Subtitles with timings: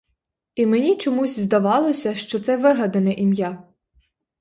[0.55, 3.63] І мені чомусь здавалося, що це вигадане ім'я.